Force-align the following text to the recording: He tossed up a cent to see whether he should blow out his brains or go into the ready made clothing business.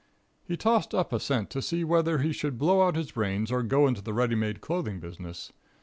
He 0.43 0.57
tossed 0.57 0.95
up 0.95 1.13
a 1.13 1.19
cent 1.19 1.51
to 1.51 1.61
see 1.61 1.83
whether 1.83 2.17
he 2.17 2.33
should 2.33 2.57
blow 2.57 2.87
out 2.87 2.95
his 2.95 3.11
brains 3.11 3.51
or 3.51 3.61
go 3.61 3.85
into 3.85 4.01
the 4.01 4.13
ready 4.15 4.33
made 4.33 4.59
clothing 4.59 4.99
business. 4.99 5.53